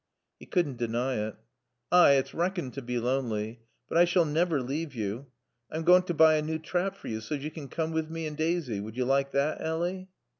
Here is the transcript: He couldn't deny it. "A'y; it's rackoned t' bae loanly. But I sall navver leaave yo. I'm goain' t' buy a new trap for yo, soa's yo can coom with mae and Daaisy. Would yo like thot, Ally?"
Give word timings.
He 0.39 0.47
couldn't 0.47 0.77
deny 0.77 1.17
it. 1.27 1.35
"A'y; 1.91 2.17
it's 2.17 2.33
rackoned 2.33 2.73
t' 2.73 2.81
bae 2.81 2.95
loanly. 2.99 3.59
But 3.87 3.99
I 3.99 4.05
sall 4.05 4.25
navver 4.25 4.59
leaave 4.67 4.95
yo. 4.95 5.27
I'm 5.69 5.83
goain' 5.83 6.01
t' 6.01 6.13
buy 6.13 6.37
a 6.37 6.41
new 6.41 6.57
trap 6.57 6.95
for 6.97 7.07
yo, 7.07 7.19
soa's 7.19 7.43
yo 7.43 7.51
can 7.51 7.67
coom 7.67 7.91
with 7.91 8.09
mae 8.09 8.25
and 8.25 8.35
Daaisy. 8.35 8.79
Would 8.79 8.97
yo 8.97 9.05
like 9.05 9.31
thot, 9.31 9.61
Ally?" 9.61 10.05